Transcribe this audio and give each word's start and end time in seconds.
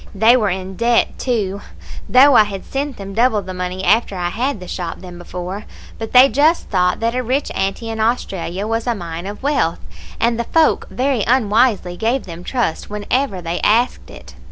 They 0.15 0.35
were 0.35 0.49
in 0.49 0.77
debt, 0.77 1.19
too, 1.19 1.61
though 2.09 2.33
I 2.35 2.45
had 2.45 2.65
sent 2.65 2.97
them 2.97 3.13
double 3.13 3.43
the 3.43 3.53
money 3.53 3.83
after 3.83 4.15
I 4.17 4.29
had 4.29 4.59
the 4.59 4.67
shop 4.67 5.01
than 5.01 5.19
before; 5.19 5.65
but 5.99 6.11
they 6.11 6.27
just 6.27 6.69
thought 6.71 6.99
that 7.01 7.13
a 7.13 7.21
rich 7.21 7.51
auntie 7.53 7.87
in 7.91 7.99
Australia 7.99 8.65
was 8.65 8.87
a 8.87 8.95
mine 8.95 9.27
of 9.27 9.43
wealth, 9.43 9.81
and 10.19 10.39
the 10.39 10.45
folk 10.45 10.89
very 10.89 11.23
unwisely 11.27 11.97
gave 11.97 12.23
them 12.25 12.43
trust 12.43 12.89
whenever 12.89 13.43
they 13.43 13.59
asked 13.61 14.09
it. 14.09 14.33